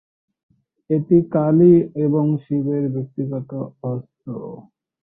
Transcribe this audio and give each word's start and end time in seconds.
এটি 0.89 1.17
কালী 1.33 1.73
এবং 2.05 2.25
শিবের 2.43 2.83
ব্যক্তিগত 2.95 3.49
অস্ত্র। 3.85 4.27